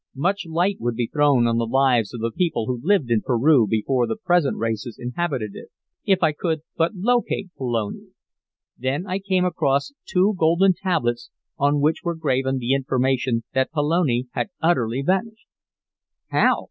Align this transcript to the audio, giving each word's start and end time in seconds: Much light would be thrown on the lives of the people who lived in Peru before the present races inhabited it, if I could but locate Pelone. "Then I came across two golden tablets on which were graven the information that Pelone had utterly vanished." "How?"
Much 0.15 0.47
light 0.49 0.77
would 0.79 0.95
be 0.95 1.05
thrown 1.13 1.45
on 1.45 1.59
the 1.59 1.67
lives 1.67 2.11
of 2.11 2.21
the 2.21 2.31
people 2.35 2.65
who 2.65 2.79
lived 2.81 3.11
in 3.11 3.21
Peru 3.21 3.67
before 3.67 4.07
the 4.07 4.15
present 4.15 4.57
races 4.57 4.97
inhabited 4.99 5.51
it, 5.53 5.69
if 6.05 6.23
I 6.23 6.31
could 6.31 6.61
but 6.75 6.95
locate 6.95 7.53
Pelone. 7.55 8.07
"Then 8.75 9.05
I 9.05 9.19
came 9.19 9.45
across 9.45 9.91
two 10.07 10.33
golden 10.39 10.73
tablets 10.73 11.29
on 11.59 11.81
which 11.81 12.01
were 12.03 12.15
graven 12.15 12.57
the 12.57 12.73
information 12.73 13.43
that 13.53 13.71
Pelone 13.71 14.23
had 14.33 14.47
utterly 14.59 15.03
vanished." 15.05 15.45
"How?" 16.31 16.57